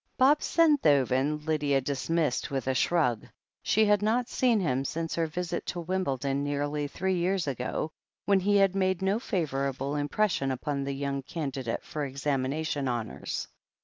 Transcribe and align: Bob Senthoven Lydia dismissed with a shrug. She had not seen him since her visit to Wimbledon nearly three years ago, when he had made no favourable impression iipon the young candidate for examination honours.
Bob 0.17 0.39
Senthoven 0.39 1.45
Lydia 1.45 1.79
dismissed 1.79 2.49
with 2.49 2.65
a 2.65 2.73
shrug. 2.73 3.27
She 3.61 3.85
had 3.85 4.01
not 4.01 4.27
seen 4.29 4.59
him 4.59 4.83
since 4.83 5.13
her 5.13 5.27
visit 5.27 5.63
to 5.67 5.79
Wimbledon 5.79 6.43
nearly 6.43 6.87
three 6.87 7.13
years 7.17 7.45
ago, 7.45 7.91
when 8.25 8.39
he 8.39 8.55
had 8.57 8.73
made 8.73 9.03
no 9.03 9.19
favourable 9.19 9.95
impression 9.95 10.49
iipon 10.49 10.85
the 10.85 10.95
young 10.95 11.21
candidate 11.21 11.83
for 11.83 12.03
examination 12.03 12.87
honours. 12.87 13.47